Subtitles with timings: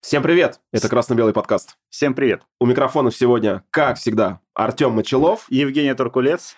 [0.00, 0.60] Всем привет!
[0.72, 1.76] Это красно-белый подкаст.
[1.90, 2.42] Всем привет.
[2.60, 5.46] У микрофона сегодня, как всегда, Артем Мочелов.
[5.48, 6.54] Евгений Туркулец.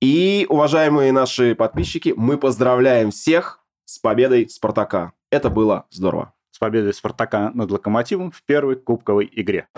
[0.00, 5.14] И, уважаемые наши подписчики, мы поздравляем всех с победой Спартака.
[5.30, 6.34] Это было здорово.
[6.50, 9.68] С победой Спартака над Локомотивом в первой кубковой игре.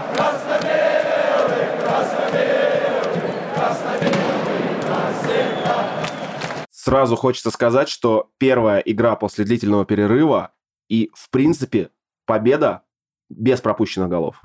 [6.71, 10.53] Сразу хочется сказать, что первая игра после длительного перерыва
[10.89, 11.91] и, в принципе,
[12.27, 12.83] победа
[13.29, 14.43] без пропущенных голов.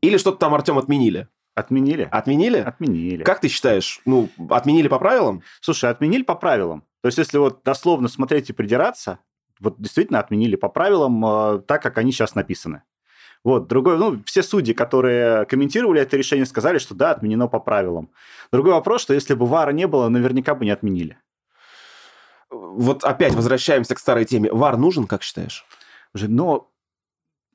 [0.00, 1.28] Или что-то там, Артем, отменили?
[1.54, 2.08] Отменили.
[2.10, 2.58] Отменили?
[2.58, 3.22] Отменили.
[3.22, 5.42] Как ты считаешь, ну, отменили по правилам?
[5.60, 6.84] Слушай, отменили по правилам.
[7.02, 9.18] То есть, если вот дословно смотреть и придираться,
[9.58, 12.82] вот действительно отменили по правилам э, так, как они сейчас написаны.
[13.42, 18.10] Вот, другой, ну, все судьи, которые комментировали это решение, сказали, что да, отменено по правилам.
[18.52, 21.18] Другой вопрос, что если бы ВАРа не было, наверняка бы не отменили.
[22.50, 24.52] Вот опять возвращаемся к старой теме.
[24.52, 25.64] ВАР нужен, как считаешь?
[26.14, 26.69] Но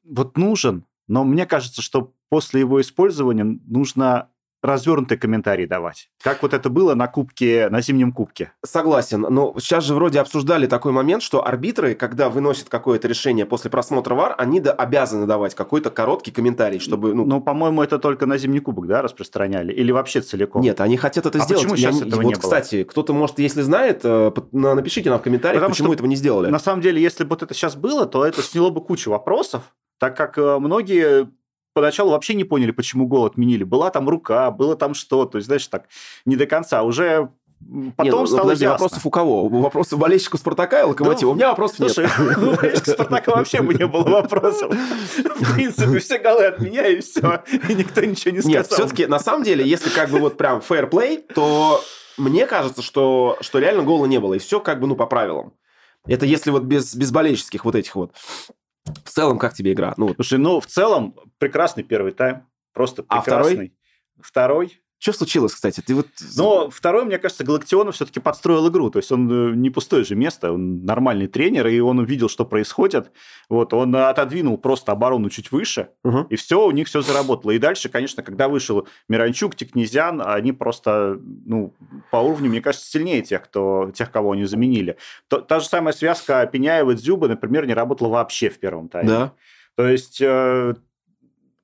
[0.06, 4.30] вот нужен, но мне кажется, что после его использования нужно
[4.66, 6.10] развернутый комментарий давать.
[6.22, 8.52] Как вот это было на кубке, на зимнем кубке.
[8.66, 9.22] Согласен.
[9.22, 14.16] Но сейчас же вроде обсуждали такой момент, что арбитры, когда выносят какое-то решение после просмотра
[14.16, 17.14] ВАР, они да, обязаны давать какой-то короткий комментарий, чтобы...
[17.14, 19.72] Ну, ну по-моему, это только на зимний кубок, да, распространяли?
[19.72, 20.62] Или вообще целиком?
[20.62, 21.64] Нет, они хотят это а сделать.
[21.64, 25.22] почему сейчас Я, этого вот, не кстати, кто-то, может, если знает, э, напишите нам в
[25.22, 26.50] комментариях, Потому почему что, этого не сделали.
[26.50, 29.64] На самом деле, если бы вот это сейчас было, то это сняло бы кучу вопросов,
[30.00, 31.30] так как э, многие
[31.74, 33.64] поначалу вообще не поняли, почему гол отменили.
[33.64, 35.88] Была там рука, было там что, то есть, знаешь, так,
[36.26, 36.84] не до конца.
[36.84, 37.30] Уже
[37.98, 38.74] Потом не, ну, стало подожди, ясно.
[38.74, 39.48] вопросов у кого?
[39.48, 41.30] Вопросы болельщику Спартака и Локомотива?
[41.30, 42.88] Ну, у меня вопросов слушай, нет.
[42.88, 44.72] у Спартака вообще бы не было вопросов.
[44.72, 47.44] В принципе, все голы от меня, и все.
[47.68, 48.58] И никто ничего не сказал.
[48.58, 51.82] Нет, все-таки, на самом деле, если как бы вот прям play, то
[52.18, 54.36] мне кажется, что, что реально гола не было.
[54.36, 55.54] И все как бы, ну, по правилам.
[56.06, 58.12] Это если вот без, без болельческих вот этих вот
[58.86, 59.94] в целом, как тебе игра?
[59.98, 62.48] Ну, Слушай, ну, в целом, прекрасный первый тайм.
[62.74, 63.34] Просто прекрасный.
[63.34, 63.74] А второй?
[64.20, 65.82] Второй что случилось, кстати?
[65.82, 66.08] Ты вот...
[66.36, 68.90] Но второй, мне кажется, Галактионов все-таки подстроил игру.
[68.90, 72.44] То есть он э, не пустое же место, он нормальный тренер, и он увидел, что
[72.44, 73.12] происходит.
[73.48, 76.26] Вот, он отодвинул просто оборону чуть выше, угу.
[76.32, 77.52] и все, у них все заработало.
[77.52, 81.76] И дальше, конечно, когда вышел Миранчук, Тикнезян, они просто, ну,
[82.10, 84.98] по уровню, мне кажется, сильнее тех, кто, тех кого они заменили.
[85.28, 89.10] То, та же самая связка Пеняева-Дзюба, например, не работала вообще в первом тайме.
[89.10, 89.34] Да.
[89.76, 90.74] То есть, э,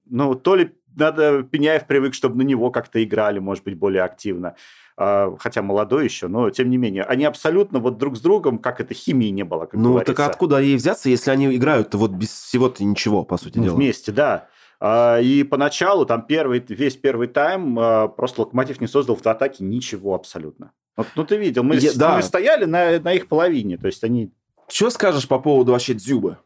[0.06, 4.56] ну, то ли надо Пеняев привык, чтобы на него как-то играли, может быть, более активно.
[4.98, 7.04] А, хотя молодой еще, но тем не менее.
[7.04, 10.14] Они абсолютно вот друг с другом, как это, химии не было, как Ну, говорится.
[10.14, 13.76] так откуда ей взяться, если они играют вот без всего-то ничего, по сути ну, дела?
[13.76, 14.48] Вместе, да.
[14.80, 19.64] А, и поначалу, там первый, весь первый тайм, а, просто Локомотив не создал в атаке
[19.64, 20.72] ничего абсолютно.
[20.98, 22.18] Вот, ну, ты видел, мы, Я, да.
[22.18, 24.32] мы стояли на, на их половине, то есть они...
[24.68, 26.38] Что скажешь по поводу вообще Дзюбы?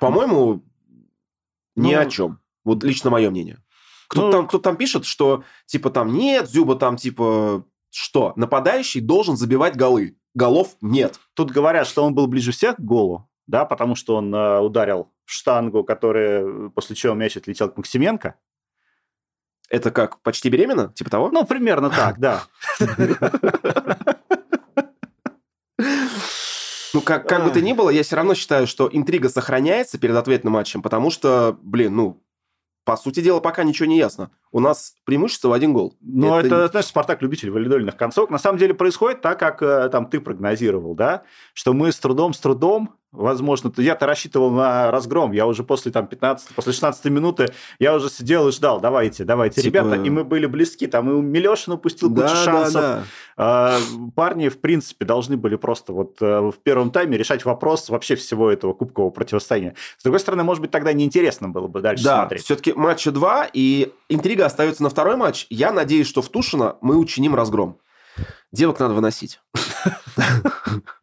[0.00, 0.62] По-моему,
[1.76, 2.38] ну, ни о чем.
[2.64, 3.58] Вот лично мое мнение.
[4.08, 8.32] Кто-то, ну, там, кто там пишет, что типа там нет, Зюба там типа что?
[8.36, 10.18] Нападающий должен забивать голы.
[10.34, 11.18] Голов нет.
[11.34, 15.12] Тут говорят, что он был ближе всех к голу, да, потому что он э, ударил
[15.24, 18.36] в штангу, которая, после чего мяч отлетел к Максименко.
[19.68, 20.92] Это как, почти беременна?
[20.94, 21.30] Типа того?
[21.30, 22.44] Ну, примерно так, да.
[26.94, 30.14] Ну, как, как бы то ни было, я все равно считаю, что интрига сохраняется перед
[30.14, 32.22] ответным матчем, потому что, блин, ну,
[32.84, 34.30] по сути дела, пока ничего не ясно.
[34.50, 35.96] У нас преимущество в один гол.
[36.00, 38.30] Ну, это, это знаешь, Спартак любитель валидольных концов.
[38.30, 41.22] На самом деле происходит так, как э, там ты прогнозировал, да?
[41.54, 46.06] Что мы с трудом, с трудом возможно, я-то рассчитывал на разгром, я уже после там
[46.06, 49.76] 15, после 16 минуты, я уже сидел и ждал, давайте, давайте, типа...
[49.76, 53.04] ребята, и мы были близки, там и Милешин упустил да, кучу шансов, да,
[53.36, 53.78] да.
[54.14, 58.50] парни, в принципе, должны были просто вот э, в первом тайме решать вопрос вообще всего
[58.50, 59.74] этого кубкового противостояния.
[59.98, 62.44] С другой стороны, может быть, тогда неинтересно было бы дальше да, смотреть.
[62.44, 65.46] все-таки матча два, и интрига остается на второй матч.
[65.50, 67.78] Я надеюсь, что в Тушино мы учиним разгром.
[68.52, 69.40] Девок надо выносить.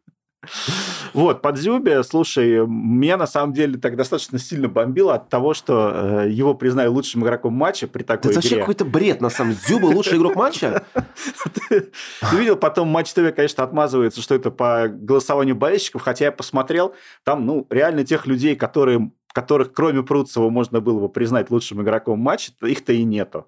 [1.12, 6.22] Вот, под Зюбе, слушай, меня на самом деле так достаточно сильно бомбило от того, что
[6.24, 8.48] э, его признали лучшим игроком матча при такой Это игре.
[8.48, 9.64] вообще какой-то бред, на самом деле.
[9.66, 10.84] Зюба лучший игрок матча?
[11.68, 11.90] Ты
[12.32, 16.94] видел, потом Матч ТВ, конечно, отмазывается, что это по голосованию болельщиков, хотя я посмотрел,
[17.24, 22.18] там, ну, реально тех людей, которые которых кроме Пруцева можно было бы признать лучшим игроком
[22.18, 23.46] матча, их-то и нету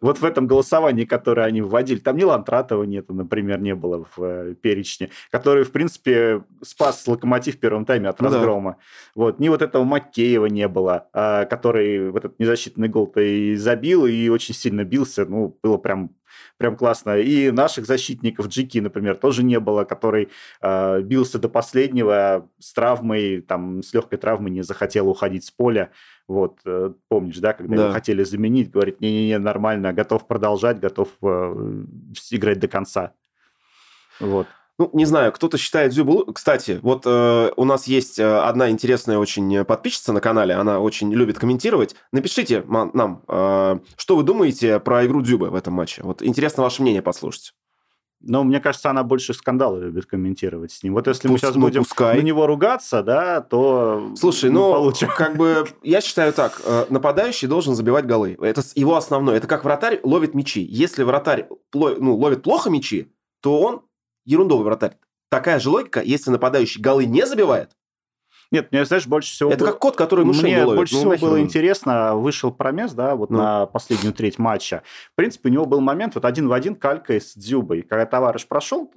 [0.00, 4.22] вот в этом голосовании, которое они вводили, там ни Лантратова нету, например, не было в
[4.22, 8.70] э, перечне, который, в принципе, спас Локомотив в первом тайме от ну, разгрома.
[8.70, 8.76] Да.
[9.14, 9.38] Вот.
[9.38, 14.28] Ни вот этого Макеева не было, а, который в этот незащитный гол-то и забил, и
[14.28, 15.24] очень сильно бился.
[15.26, 16.10] Ну, было прям
[16.56, 17.18] прям классно.
[17.18, 20.28] И наших защитников, Джики, например, тоже не было, который
[20.60, 25.90] э, бился до последнего с травмой, там, с легкой травмой не захотел уходить с поля.
[26.28, 27.82] Вот, э, помнишь, да, когда да.
[27.84, 31.84] его хотели заменить, говорит, не-не-не, нормально, готов продолжать, готов э,
[32.30, 33.14] играть до конца.
[34.20, 34.46] Вот.
[34.80, 36.24] Ну, не знаю, кто-то считает Зюбу...
[36.32, 41.12] Кстати, вот э, у нас есть э, одна интересная очень подписчица на канале, она очень
[41.12, 41.94] любит комментировать.
[42.12, 46.00] Напишите нам, э, что вы думаете про игру Дзюбы в этом матче.
[46.02, 47.52] Вот интересно ваше мнение послушать.
[48.22, 50.94] Но мне кажется, она больше скандалы любит комментировать с ним.
[50.94, 52.16] Вот если Пусть, мы сейчас ну, будем пускай.
[52.16, 55.08] на него ругаться, да, то Слушай, ну, получим.
[55.14, 58.38] как бы, я считаю так, э, нападающий должен забивать голы.
[58.40, 59.36] Это его основное.
[59.36, 60.62] Это как вратарь ловит мячи.
[60.62, 63.12] Если вратарь ну, ловит плохо мячи,
[63.42, 63.82] то он
[64.24, 64.96] ерундовый вратарь.
[65.28, 67.70] Такая же логика, если нападающий голы не забивает,
[68.52, 69.50] нет, мне, знаешь, больше всего...
[69.50, 69.68] Это было...
[69.68, 70.78] как кот, который мышей Мне ловит.
[70.78, 71.42] больше ну, всего было он...
[71.42, 73.38] интересно, вышел Промес, да, вот ну.
[73.38, 74.82] на последнюю треть матча.
[75.12, 77.82] В принципе, у него был момент вот один в один калька с Дзюбой.
[77.82, 78.92] Когда товарищ прошел,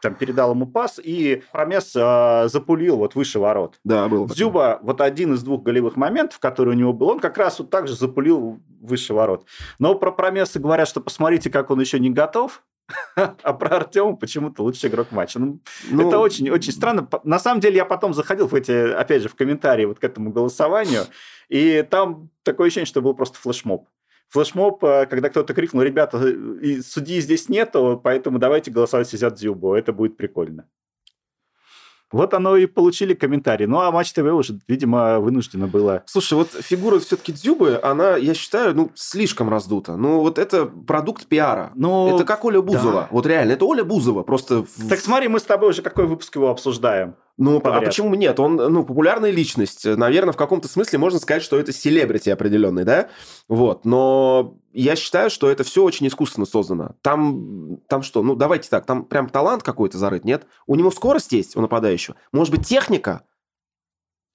[0.00, 3.78] там передал ему пас, и Промес э, запулил вот выше ворот.
[3.84, 4.26] Да, был.
[4.26, 7.68] Дзюба, вот один из двух голевых моментов, который у него был, он как раз вот
[7.68, 9.44] так же запулил выше ворот.
[9.78, 12.62] Но про Промеса говорят, что посмотрите, как он еще не готов.
[13.16, 15.38] а про Артема почему-то лучший игрок матча.
[15.38, 17.08] Ну, ну, это очень, очень странно.
[17.24, 20.30] На самом деле, я потом заходил в эти, опять же, в комментарии вот к этому
[20.30, 21.04] голосованию,
[21.48, 23.86] и там такое ощущение, что был просто флешмоб.
[24.30, 29.74] Флешмоб, э, когда кто-то крикнул, ребята, и судьи здесь нету, поэтому давайте голосовать за Дзюбу,
[29.74, 30.68] это будет прикольно.
[32.10, 33.66] Вот оно и получили комментарий.
[33.66, 36.02] Ну, а Матч ТВ уже, видимо, вынуждено было.
[36.06, 39.96] Слушай, вот фигура все-таки Дзюбы, она, я считаю, ну, слишком раздута.
[39.96, 41.70] Ну, вот это продукт пиара.
[41.74, 42.92] Ну, это как Оля Бузова.
[42.92, 43.08] Да.
[43.10, 44.22] Вот реально, это Оля Бузова.
[44.22, 44.64] Просто...
[44.88, 47.14] Так смотри, мы с тобой уже какой выпуск его обсуждаем.
[47.38, 47.82] Ну, а подряд.
[47.82, 48.40] а почему нет?
[48.40, 49.84] Он, ну, популярная личность.
[49.84, 53.08] Наверное, в каком-то смысле можно сказать, что это селебрити определенный, да?
[53.46, 53.84] Вот.
[53.84, 56.96] Но я считаю, что это все очень искусственно создано.
[57.00, 58.24] Там, там что?
[58.24, 60.46] Ну, давайте так, там прям талант какой-то зарыт, нет?
[60.66, 62.16] У него скорость есть, у нападающего.
[62.32, 63.22] Может быть, техника?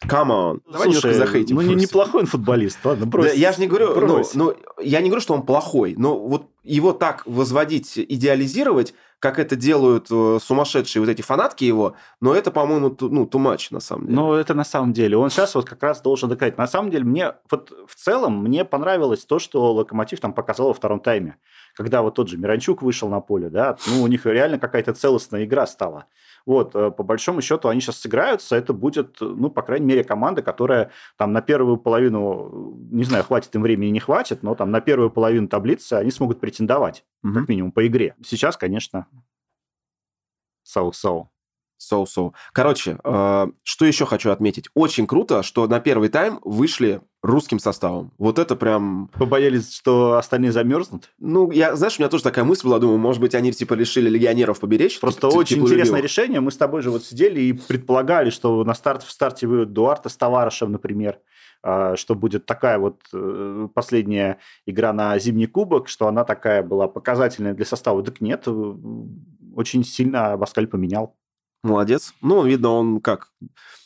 [0.07, 0.59] Come on.
[0.69, 1.55] Давай Слушай, захейтим.
[1.55, 3.27] Ну, не, неплохой он футболист, ладно, брось.
[3.27, 6.47] Да, я же не говорю, ну, ну, я не говорю, что он плохой, но вот
[6.63, 12.51] его так возводить, идеализировать, как это делают э, сумасшедшие вот эти фанатки его, но это,
[12.51, 14.17] по-моему, ну, too much, на самом деле.
[14.17, 15.15] Ну, это на самом деле.
[15.15, 16.57] Он сейчас вот как раз должен доказать.
[16.57, 20.73] На самом деле, мне вот в целом, мне понравилось то, что Локомотив там показал во
[20.73, 21.37] втором тайме.
[21.73, 25.45] Когда вот тот же Миранчук вышел на поле, да, ну, у них реально какая-то целостная
[25.45, 26.07] игра стала.
[26.45, 30.41] Вот, э, по большому счету, они сейчас сыграются, это будет, ну, по крайней мере, команда,
[30.41, 34.81] которая там на первую половину, не знаю, хватит им времени, не хватит, но там на
[34.81, 37.33] первую половину таблицы они смогут претендовать, угу.
[37.33, 38.15] как минимум, по игре.
[38.23, 39.07] Сейчас, конечно,
[40.63, 41.32] соу-соу.
[41.83, 42.33] Соу-соу.
[42.53, 44.69] Короче, э, что еще хочу отметить.
[44.73, 48.11] Очень круто, что на первый тайм вышли русским составом.
[48.17, 49.09] Вот это прям...
[49.13, 51.09] Побоялись, что остальные замерзнут?
[51.19, 54.09] Ну, я, знаешь, у меня тоже такая мысль была, думаю, может быть, они типа решили
[54.09, 54.99] легионеров поберечь.
[54.99, 56.03] Просто типа, очень интересное любил.
[56.03, 56.41] решение.
[56.41, 60.09] Мы с тобой же вот сидели и предполагали, что на старт, в старте выйдут Дуарта
[60.09, 61.19] с Товарышем, например,
[61.65, 66.89] а, что будет такая вот э, последняя игра на зимний кубок, что она такая была
[66.89, 68.03] показательная для состава.
[68.03, 68.73] Так нет, э,
[69.55, 71.15] очень сильно Баскаль поменял.
[71.63, 72.13] Молодец.
[72.21, 73.31] Ну, видно, он как...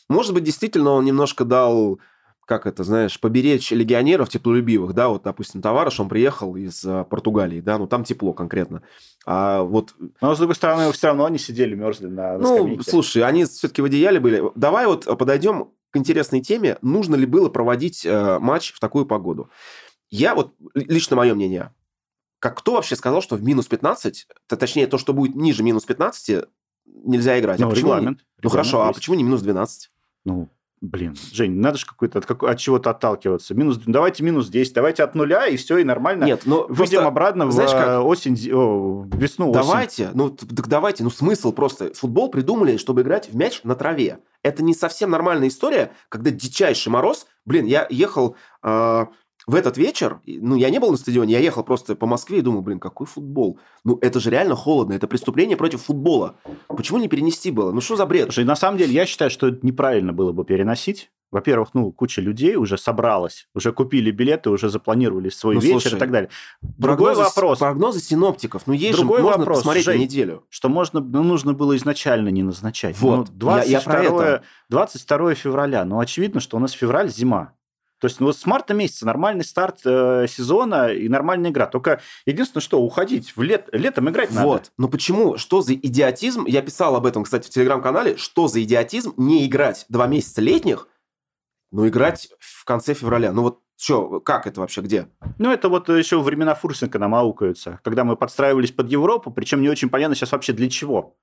[0.10, 2.00] Может быть, действительно, он немножко дал
[2.48, 7.60] как это, знаешь, поберечь легионеров теплолюбивых, да, вот, допустим, товарищ, он приехал из а, Португалии,
[7.60, 8.84] да, ну, там тепло конкретно.
[9.26, 9.94] А вот...
[10.22, 12.90] Но, с другой стороны, все равно они сидели, мерзли на, на Ну, скамейке.
[12.90, 14.42] слушай, они все-таки в одеяле были.
[14.56, 16.78] Давай вот подойдем к интересной теме.
[16.82, 19.50] Нужно ли было проводить э, матч в такую погоду?
[20.10, 21.74] Я вот, лично мое мнение,
[22.40, 26.46] как кто вообще сказал, что в минус 15, точнее, то, что будет ниже минус 15,
[27.04, 27.60] нельзя играть?
[27.60, 28.20] Ну, а регламент.
[28.20, 28.26] Не...
[28.44, 28.90] Ну, хорошо, есть.
[28.90, 29.92] а почему не минус 12?
[30.26, 33.56] Ну, Блин, Жень, надо же какой-то от, как, от чего-то отталкиваться.
[33.56, 36.26] Минус, давайте минус 10, давайте от нуля, и все, и нормально.
[36.26, 38.06] Нет, но Выйдем просто, обратно знаешь, в как?
[38.06, 40.16] осень, о, весну, Давайте, осень.
[40.16, 41.96] ну так давайте, ну смысл просто.
[41.96, 44.20] Футбол придумали, чтобы играть в мяч на траве.
[44.44, 47.26] Это не совсем нормальная история, когда дичайший мороз.
[47.44, 48.36] Блин, я ехал...
[48.62, 49.08] Э,
[49.48, 52.42] в этот вечер, ну, я не был на стадионе, я ехал просто по Москве и
[52.42, 53.60] думал, блин, какой футбол?
[53.86, 56.36] Ну, это же реально холодно, это преступление против футбола.
[56.68, 57.72] Почему не перенести было?
[57.72, 58.26] Ну, что за бред?
[58.26, 61.12] Слушай, на самом деле, я считаю, что это неправильно было бы переносить.
[61.32, 65.96] Во-первых, ну, куча людей уже собралась, уже купили билеты, уже запланировали свой ну, вечер слушай,
[65.96, 66.30] и так далее.
[66.62, 67.60] Другой прогнозы, вопрос.
[67.60, 68.64] Прогнозы синоптиков.
[68.66, 70.46] Ну, есть Другой же, можно вопрос, посмотреть Жень, на неделю.
[70.50, 72.98] Что можно, ну, нужно было изначально не назначать.
[73.00, 74.44] Вот, ну, 22, я, я про это.
[74.70, 75.84] 22 февраля.
[75.84, 77.54] Ну, очевидно, что у нас февраль зима.
[78.00, 81.66] То есть, ну вот с марта месяца нормальный старт э, сезона и нормальная игра.
[81.66, 84.48] Только единственное, что уходить в лет, летом играть надо.
[84.48, 84.72] Вот.
[84.78, 85.38] Но почему?
[85.38, 86.46] Что за идиотизм?
[86.46, 88.18] Я писал об этом, кстати, в телеграм-канале.
[88.18, 90.88] Что за идиотизм не играть два месяца летних
[91.72, 93.32] Ну, играть в конце февраля.
[93.32, 95.08] Ну, вот что, как это вообще, где?
[95.38, 99.70] Ну, это вот еще времена Фурсенко нам аукаются, когда мы подстраивались под Европу, причем не
[99.70, 101.16] очень понятно сейчас вообще для чего.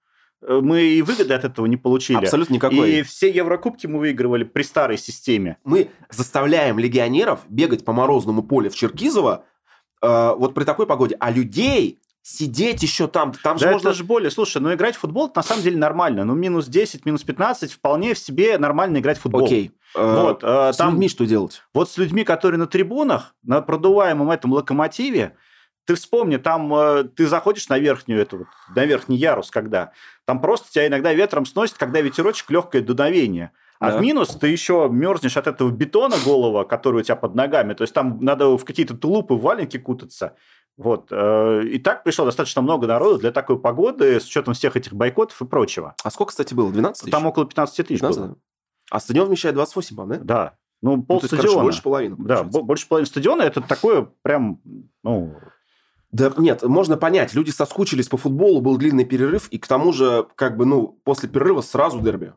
[0.46, 2.18] Э, мы и выгоды от этого не получили.
[2.18, 2.92] Абсолютно никакой.
[2.92, 5.58] И все Еврокубки мы выигрывали при старой системе.
[5.64, 9.44] Мы заставляем легионеров бегать по морозному полю в Черкизово
[10.02, 13.32] э, вот при такой погоде, а людей сидеть еще там.
[13.32, 13.88] Там да же можно...
[13.88, 14.30] это же более.
[14.30, 16.24] Слушай, ну играть в футбол на самом деле нормально.
[16.24, 19.44] Ну минус 10, минус 15 вполне в себе нормально играть в футбол.
[19.44, 19.72] Окей.
[19.94, 21.62] Вот, э, с там, людьми что делать?
[21.72, 25.36] Вот с людьми, которые на трибунах, на продуваемом этом локомотиве,
[25.84, 29.92] ты вспомни, там э, ты заходишь на верхнюю эту, на верхний ярус, когда
[30.24, 33.52] там просто тебя иногда ветром сносит, когда ветерочек легкое дуновение.
[33.80, 33.98] А да.
[33.98, 37.74] в минус ты еще мерзнешь от этого бетона голова, который у тебя под ногами.
[37.74, 40.36] То есть там надо в какие-то тулупы, валенки кутаться.
[40.76, 41.08] Вот.
[41.10, 45.40] Э, и так пришло достаточно много народу для такой погоды, с учетом всех этих бойкотов
[45.42, 45.94] и прочего.
[46.02, 46.72] А сколько, кстати, было?
[46.72, 47.12] 12 тысяч?
[47.12, 48.20] Там около 15 тысяч 15?
[48.20, 48.36] было.
[48.90, 50.34] А стадион вмещает 28, по-моему, да?
[50.34, 50.56] Да.
[50.82, 51.62] Ну, пол ну, стадиона.
[51.62, 52.16] больше половины.
[52.18, 53.42] Да, больше половины стадиона.
[53.42, 54.60] Это такое прям,
[55.02, 55.34] ну...
[56.14, 57.34] Да нет, можно понять.
[57.34, 61.28] Люди соскучились по футболу, был длинный перерыв, и к тому же, как бы, ну, после
[61.28, 62.34] перерыва сразу дерби.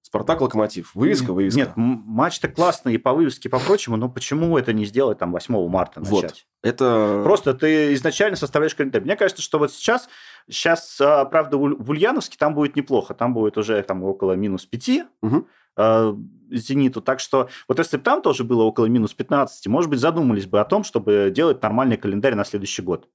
[0.00, 0.94] Спартак Локомотив.
[0.94, 1.58] Вывеска, вывеска.
[1.58, 5.32] Нет, матч-то классный и по вывеске, и по прочему, но почему это не сделать там
[5.32, 6.10] 8 марта начать?
[6.12, 6.46] Вот.
[6.62, 7.20] Это...
[7.22, 9.02] Просто ты изначально составляешь календарь.
[9.02, 10.08] Мне кажется, что вот сейчас,
[10.48, 13.12] сейчас, а, правда, в Ульяновске там будет неплохо.
[13.12, 14.90] Там будет уже там около минус 5.
[15.20, 15.46] Угу.
[16.50, 17.02] Зениту.
[17.02, 20.60] Так что вот если бы там тоже было около минус 15, может быть, задумались бы
[20.60, 23.06] о том, чтобы делать нормальный календарь на следующий год.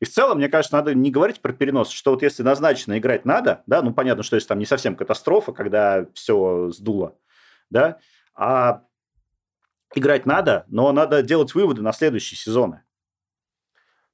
[0.00, 3.24] И в целом, мне кажется, надо не говорить про перенос, что вот если назначено играть
[3.26, 7.18] надо, да, ну понятно, что если там не совсем катастрофа, когда все сдуло,
[7.68, 7.98] да,
[8.34, 8.82] а
[9.94, 12.82] играть надо, но надо делать выводы на следующие сезоны.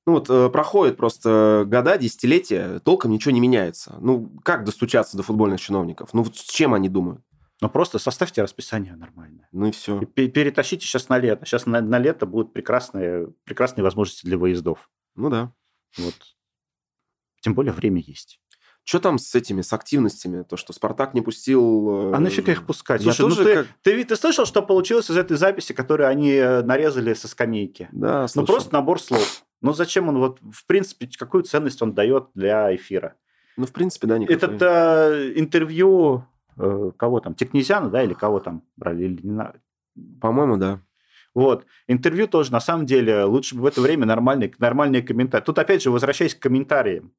[0.07, 3.97] Ну вот э, проходят просто года, десятилетия, толком ничего не меняется.
[4.01, 6.11] Ну как достучаться до футбольных чиновников?
[6.13, 7.23] Ну вот с чем они думают?
[7.63, 9.49] Ну, просто составьте расписание нормальное.
[9.51, 10.01] Ну и все.
[10.01, 11.47] И перетащите сейчас на лето.
[11.47, 14.91] Сейчас на, на лето будут прекрасные, прекрасные возможности для выездов.
[15.15, 15.53] Ну да.
[15.99, 16.15] Вот.
[17.41, 18.41] Тем более время есть.
[18.85, 20.45] Что там с этими, с активностями?
[20.45, 22.13] То, что Спартак не пустил...
[22.13, 23.03] Э, а нафига их пускать?
[23.03, 23.67] Я Слушай, ну ты, как...
[23.83, 27.89] ты, ты слышал, что получилось из этой записи, которую они э, нарезали со скамейки?
[27.91, 28.43] Да, слышал.
[28.43, 29.43] Ну, просто набор слов.
[29.61, 33.17] Ну, зачем он, вот, в принципе, какую ценность он дает для эфира?
[33.57, 34.37] Ну, в принципе, да, никакой.
[34.37, 36.25] Этот э, интервью,
[36.57, 39.05] э, кого там, Технезяна, да, или кого там брали?
[39.05, 39.53] Или.
[40.21, 40.81] По-моему, да.
[41.37, 41.67] Вот.
[41.87, 45.45] Интервью тоже, на самом деле, лучше бы в это время нормальные, нормальные комментарии.
[45.45, 47.13] Тут, опять же, возвращаясь к комментариям,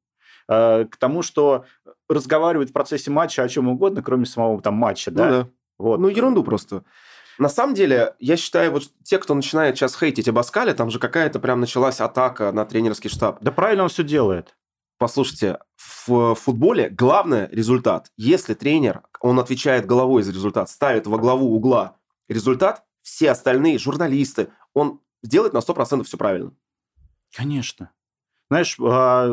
[0.48, 1.66] э, к тому, что
[2.08, 5.24] разговаривают в процессе матча о чем угодно, кроме самого там матча, да?
[5.24, 5.48] Ну, да.
[5.78, 6.00] Вот.
[6.00, 6.82] Ну, ерунду просто.
[7.38, 11.38] На самом деле, я считаю, вот те, кто начинает сейчас хейтить Абаскаля, там же какая-то
[11.38, 13.38] прям началась атака на тренерский штаб.
[13.40, 14.56] Да правильно он все делает.
[14.98, 18.10] Послушайте, в футболе главное результат.
[18.16, 21.94] Если тренер, он отвечает головой за результат, ставит во главу угла
[22.28, 26.52] результат, все остальные журналисты, он сделает на 100% все правильно.
[27.34, 27.90] Конечно.
[28.50, 29.32] Знаешь, а,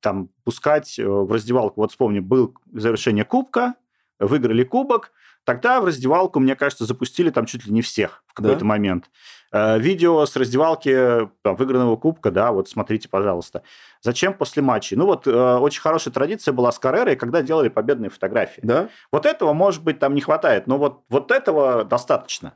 [0.00, 3.74] там пускать э, в раздевалку, вот вспомни, был завершение кубка,
[4.18, 5.12] выиграли кубок,
[5.44, 8.66] тогда в раздевалку, мне кажется, запустили там чуть ли не всех в какой-то да?
[8.66, 9.10] момент.
[9.50, 13.62] Э, видео с раздевалки там, выигранного кубка, да, вот смотрите, пожалуйста.
[14.02, 14.96] Зачем после матчей?
[14.96, 18.60] Ну вот э, очень хорошая традиция была с Каррерой, когда делали победные фотографии.
[18.62, 18.88] Да?
[19.10, 22.52] Вот этого, может быть, там не хватает, но вот, вот этого достаточно.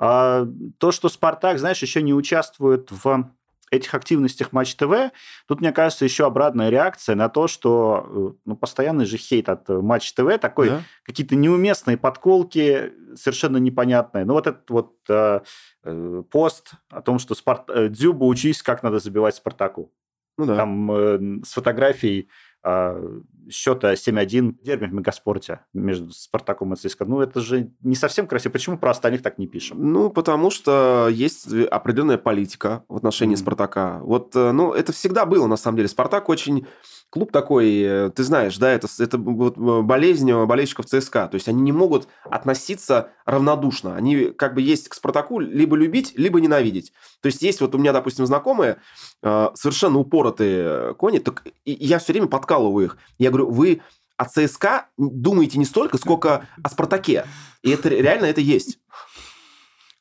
[0.00, 0.46] А,
[0.78, 3.30] то, что Спартак, знаешь, еще не участвует в
[3.70, 5.12] этих активностях Матч ТВ,
[5.46, 9.68] тут, мне кажется, еще обратная реакция на то, что э, ну, постоянный же хейт от
[9.68, 10.82] Матч ТВ, такой да?
[11.04, 14.24] какие-то неуместные подколки, совершенно непонятные.
[14.24, 15.40] Ну, вот этот вот э,
[15.84, 17.70] э, пост о том, что Спарт...
[17.70, 19.92] Э, Дзюба учись, как надо забивать Спартаку.
[20.38, 20.56] Ну да.
[20.56, 22.28] Там э, с фотографией
[22.62, 27.04] счета 7-1 дерби в Мегаспорте между Спартаком и ЦСКА.
[27.04, 28.52] Ну, это же не совсем красиво.
[28.52, 29.92] Почему про остальных так не пишем?
[29.92, 33.40] Ну, потому что есть определенная политика в отношении mm-hmm.
[33.40, 34.00] Спартака.
[34.02, 35.88] Вот, э, ну, это всегда было, на самом деле.
[35.88, 36.66] Спартак очень
[37.10, 41.28] клуб такой, э, ты знаешь, да, это, это вот э, болезнь болельщиков ЦСКА.
[41.28, 43.96] То есть они не могут относиться равнодушно.
[43.96, 46.92] Они как бы есть к Спартаку либо любить, либо ненавидеть.
[47.20, 48.78] То есть есть вот у меня, допустим, знакомые,
[49.22, 52.96] э, совершенно упоротые кони, так я все время подкалываю их.
[53.18, 53.82] Я говорю, вы
[54.16, 57.26] о ЦСКА думаете не столько, сколько о Спартаке.
[57.62, 58.78] И это реально это есть.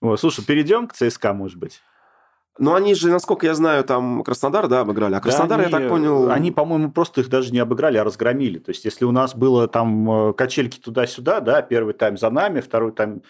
[0.02, 1.82] О, слушай, перейдем к ЦСКА, может быть.
[2.60, 5.16] Но они же, насколько я знаю, там Краснодар, да, обыграли.
[5.16, 6.30] А Краснодар, да, они, я так понял...
[6.30, 8.60] Они, по-моему, просто их даже не обыграли, а разгромили.
[8.60, 12.60] То есть, если у нас было там э, качельки туда-сюда, да, первый тайм за нами,
[12.60, 13.22] второй тайм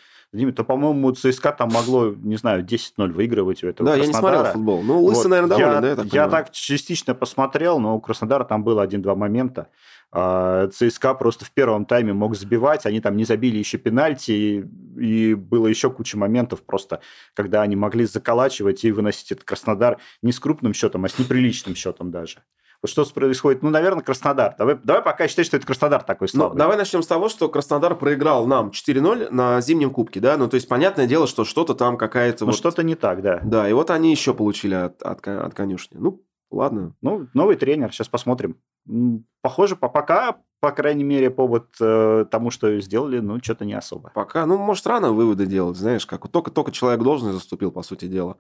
[0.56, 4.46] то, по-моему, ЦСКА там могло, не знаю, 10-0 выигрывать у этого Да, я не смотрел
[4.46, 4.84] футбол.
[4.84, 5.30] Ну, Лысый, вот.
[5.30, 5.88] наверное, доволен, я, да?
[5.88, 9.70] Я так, я так частично посмотрел, но у Краснодара там было один-два момента.
[10.12, 14.64] А, ЦСКА просто в первом тайме мог забивать, они там не забили еще пенальти, и,
[15.00, 17.02] и было еще куча моментов просто,
[17.36, 21.76] когда они могли заколачивать и выносить этот Краснодар не с крупным счетом, а с неприличным
[21.76, 22.40] счетом даже.
[22.82, 23.62] Вот что происходит?
[23.62, 24.56] Ну, наверное, Краснодар.
[24.58, 26.54] Давай, давай пока считать, что это Краснодар такой слабый.
[26.54, 30.38] Ну, давай начнем с того, что Краснодар проиграл нам 4-0 на зимнем кубке, да?
[30.38, 32.46] Ну, то есть, понятное дело, что что-то там какая-то...
[32.46, 32.58] Ну, вот...
[32.58, 33.42] что-то не так, да.
[33.44, 35.98] Да, и вот они еще получили от, от, от конюшни.
[36.00, 36.96] Ну, ладно.
[37.02, 38.58] Ну, новый тренер, сейчас посмотрим.
[39.42, 44.12] Похоже, по пока, по крайней мере, повод э, тому, что сделали, ну, что-то не особо.
[44.14, 48.06] Пока, ну, может, рано выводы делать, знаешь, как только, только человек должен заступил, по сути
[48.06, 48.38] дела.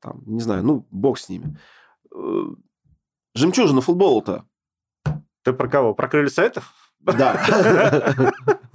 [0.00, 1.58] Там, не знаю, ну, бог с ними.
[2.14, 2.44] Э,
[3.34, 4.44] жемчужина футбола-то
[5.46, 5.94] ты про кого?
[5.94, 6.72] Про крылья советов?
[6.98, 7.40] Да.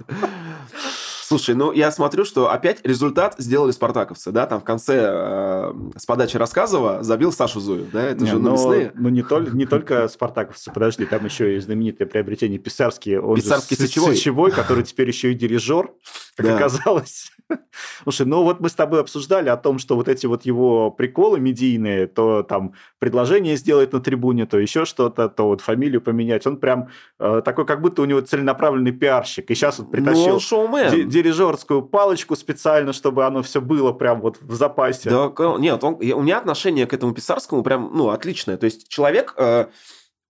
[1.38, 6.04] Слушай, ну я смотрю, что опять результат сделали спартаковцы, да, там в конце э, с
[6.04, 8.92] подачи Рассказова забил Сашу Зую, да, это не, же но, мясные.
[8.94, 13.76] Ну не, только не только спартаковцы, подожди, там еще и знаменитое приобретение Писарский, он Писарский
[13.78, 14.14] же сечевой.
[14.14, 15.90] сечевой, который теперь еще и дирижер,
[16.36, 16.56] как да.
[16.56, 17.30] оказалось.
[18.02, 21.40] Слушай, ну вот мы с тобой обсуждали о том, что вот эти вот его приколы
[21.40, 26.46] медийные, то там предложение сделать на трибуне, то еще что-то, то вот фамилию поменять.
[26.46, 29.50] Он прям э, такой, как будто у него целенаправленный пиарщик.
[29.50, 34.38] И сейчас вот притащил ну, ди- дирижерскую палочку специально, чтобы оно все было прям вот
[34.40, 35.10] в запасе.
[35.10, 38.56] Да, нет, он, у меня отношение к этому писарскому прям, ну, отличное.
[38.56, 39.34] То есть человек...
[39.36, 39.66] Э,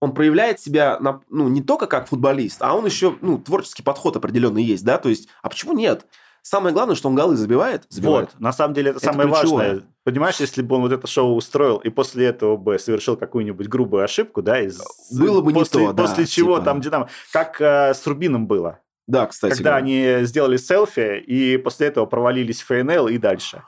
[0.03, 4.17] он проявляет себя на, ну, не только как футболист, а он еще, ну, творческий подход
[4.17, 6.05] определенный есть, да, то есть, а почему нет?
[6.41, 7.85] Самое главное, что он голы забивает.
[7.87, 8.31] забивает.
[8.33, 9.65] Вот, на самом деле это, это самое ключевое.
[9.65, 9.83] важное.
[10.03, 14.03] Понимаешь, если бы он вот это шоу устроил и после этого бы совершил какую-нибудь грубую
[14.03, 14.81] ошибку, да, из...
[15.09, 16.65] было бы после, не то, да, после чего типа...
[16.65, 18.79] там Динамо, как э, с Рубином было.
[19.07, 19.53] Да, кстати.
[19.53, 20.17] Когда говоря.
[20.17, 23.63] они сделали селфи и после этого провалились в ФНЛ и дальше.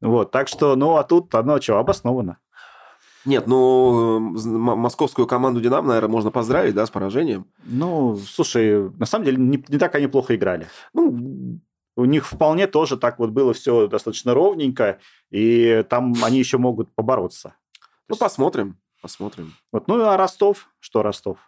[0.00, 2.38] Вот, так что, ну, а тут оно что, обосновано.
[3.26, 7.46] Нет, ну, московскую команду «Динамо», наверное, можно поздравить, да, с поражением.
[7.64, 10.68] Ну, слушай, на самом деле не, не так они плохо играли.
[10.94, 11.60] Ну,
[11.96, 16.94] у них вполне тоже так вот было все достаточно ровненько, и там они еще могут
[16.94, 17.54] побороться.
[18.08, 19.54] Ну, посмотрим, посмотрим.
[19.72, 20.70] Вот, ну, а Ростов?
[20.78, 21.38] Что Ростов?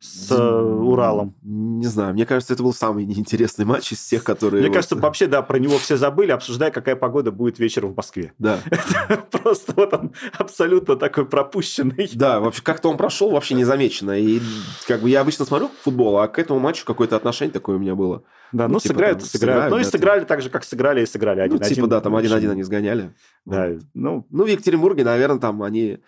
[0.00, 1.34] С э, Уралом.
[1.42, 4.62] Не знаю, мне кажется, это был самый неинтересный матч из всех, которые...
[4.62, 8.32] Мне кажется, вообще, да, про него все забыли, обсуждая, какая погода будет вечером в Москве.
[8.38, 8.60] Да.
[9.30, 12.08] Просто вот он абсолютно такой пропущенный.
[12.14, 14.18] Да, вообще, как-то он прошел вообще незамеченно.
[14.18, 14.40] И
[14.86, 17.94] как бы я обычно смотрю футбол, а к этому матчу какое-то отношение такое у меня
[17.94, 18.22] было.
[18.52, 19.56] Да, ну, ну типа, сыграют, там, сыграют.
[19.56, 19.70] сыграют.
[19.72, 21.40] Ну, и да, сыграли так же, как сыграли и сыграли.
[21.40, 23.12] Один, ну, типа, один, да, там один-один они сгоняли.
[23.44, 24.26] Да, ну...
[24.30, 25.98] Ну, в Екатеринбурге, наверное, там они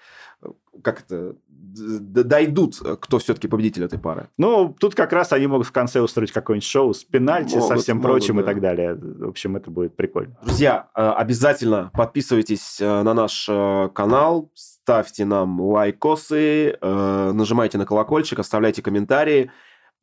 [0.82, 1.36] как это,
[1.70, 4.28] дойдут, кто все-таки победитель этой пары.
[4.36, 7.76] Ну, тут как раз они могут в конце устроить какое-нибудь шоу с пенальти, могут, со
[7.76, 8.42] всем могут, прочим да.
[8.42, 8.94] и так далее.
[8.94, 10.36] В общем, это будет прикольно.
[10.42, 18.38] Друзья, э, обязательно подписывайтесь э, на наш э, канал, ставьте нам лайкосы, нажимайте на колокольчик,
[18.38, 19.50] оставляйте комментарии.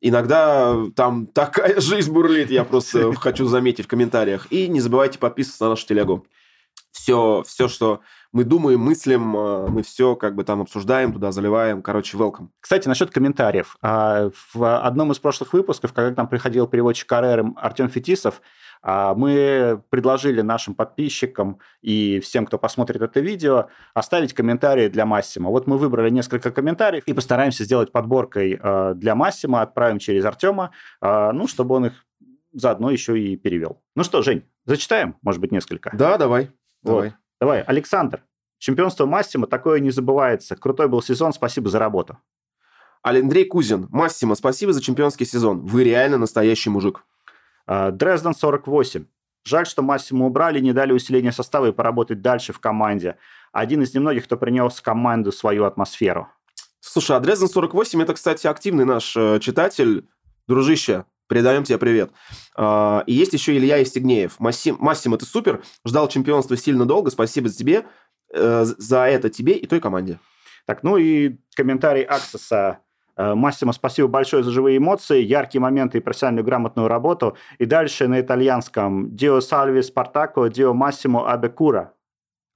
[0.00, 4.46] Иногда там такая жизнь бурлит, я просто хочу заметить в комментариях.
[4.50, 6.26] И не забывайте подписываться на нашу телегу.
[7.08, 11.80] Все, все, что мы думаем, мыслим, э, мы все как бы там обсуждаем, туда заливаем.
[11.80, 12.48] Короче, welcome.
[12.60, 13.78] Кстати, насчет комментариев.
[13.80, 18.42] А, в одном из прошлых выпусков, когда к нам приходил переводчик РР Артем Фетисов,
[18.82, 25.48] а, мы предложили нашим подписчикам и всем, кто посмотрит это видео, оставить комментарии для Массима.
[25.48, 28.60] Вот мы выбрали несколько комментариев и постараемся сделать подборкой
[28.96, 32.04] для Массима, отправим через Артема, ну, чтобы он их
[32.52, 33.80] заодно еще и перевел.
[33.96, 35.90] Ну что, Жень, зачитаем, может быть, несколько?
[35.94, 36.50] Да, давай.
[36.82, 36.92] Вот.
[36.92, 37.14] Давай.
[37.40, 38.22] Давай, Александр.
[38.58, 40.56] Чемпионство Массима такое не забывается.
[40.56, 42.18] Крутой был сезон, спасибо за работу.
[43.02, 43.86] Андрей Кузин.
[43.90, 45.64] Массимо, спасибо за чемпионский сезон.
[45.64, 47.04] Вы реально настоящий мужик.
[47.66, 49.06] А, Дрезден 48.
[49.44, 53.16] Жаль, что Массимо убрали, не дали усиления состава и поработать дальше в команде.
[53.52, 56.28] Один из немногих, кто принес в команду свою атмосферу.
[56.80, 60.08] Слушай, а Дрезден 48 это, кстати, активный наш э, читатель.
[60.48, 62.10] Дружище, Передаем тебе привет.
[62.56, 64.40] А, и есть еще Илья Евстигнеев.
[64.40, 65.62] Массим, Массим, это супер.
[65.86, 67.10] Ждал чемпионства сильно долго.
[67.10, 67.84] Спасибо тебе.
[68.32, 70.18] Э, за это тебе и той команде.
[70.66, 72.80] Так, ну и комментарий Аксеса.
[73.16, 77.36] Э, Массимо, спасибо большое за живые эмоции, яркие моменты и профессиональную грамотную работу.
[77.58, 79.14] И дальше на итальянском.
[79.14, 81.94] Дио Сальви Спартако, Дио Массимо Абекура.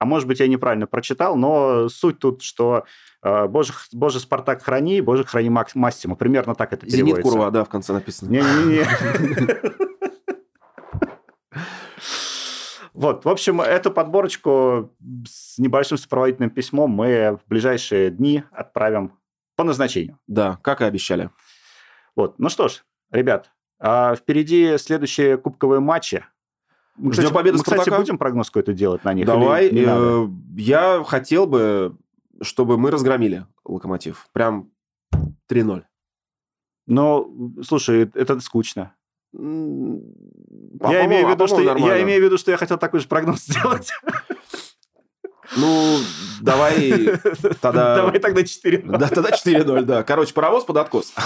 [0.03, 2.83] А может быть, я неправильно прочитал, но суть тут, что
[3.23, 6.17] э, Боже, Боже Спартак храни, Боже храни Массимо.
[6.17, 7.31] Примерно так это Зенит переводится.
[7.31, 8.29] Курва, да, в конце написано.
[8.29, 8.85] Не-не-не.
[12.93, 14.93] Вот, в общем, эту подборочку
[15.25, 19.13] с небольшим сопроводительным письмом мы в ближайшие дни отправим
[19.55, 20.19] по назначению.
[20.27, 21.31] Да, как и обещали.
[22.15, 26.25] Вот, ну что ж, ребят, А впереди следующие кубковые матчи.
[26.95, 29.25] Мы, Ждем кстати, победы мы, кстати, будем прогноз какой-то делать на них?
[29.25, 29.69] Давай.
[29.73, 31.95] Э, я хотел бы,
[32.41, 34.27] чтобы мы разгромили Локомотив.
[34.31, 34.69] Прям
[35.49, 35.83] 3-0.
[36.85, 37.29] Но,
[37.63, 38.93] слушай, это скучно.
[39.33, 43.39] Я имею, в виду, что, я имею в виду, что я хотел такой же прогноз
[43.45, 43.91] сделать.
[45.57, 45.99] Ну,
[46.41, 47.17] давай
[47.61, 47.95] тогда...
[47.95, 48.97] Давай тогда 4-0.
[48.97, 50.03] Да, тогда 4-0, да.
[50.03, 51.13] Короче, паровоз под откос.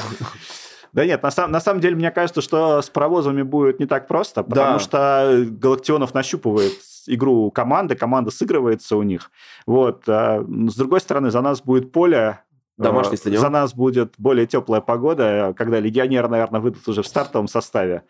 [0.93, 4.08] Да нет, на, сам, на самом деле, мне кажется, что с паровозами будет не так
[4.08, 4.80] просто, потому да.
[4.80, 6.73] что Галактионов нащупывает
[7.08, 9.32] игру команды, команда сыгрывается у них.
[9.65, 10.04] Вот.
[10.08, 12.39] А с другой стороны, за нас будет поле,
[12.78, 13.41] Домашний э, стадион.
[13.41, 18.04] За нас будет более теплая погода, когда легионеры, наверное, выйдут уже в стартовом составе.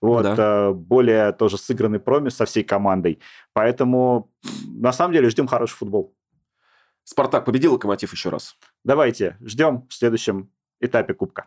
[0.00, 0.36] Вот, да.
[0.38, 3.20] Э, более тоже сыгранный промис со всей командой.
[3.52, 4.30] Поэтому,
[4.66, 6.14] на самом деле, ждем хороший футбол.
[7.04, 8.56] Спартак победил Локомотив еще раз.
[8.84, 11.46] Давайте, ждем в следующем этапе Кубка.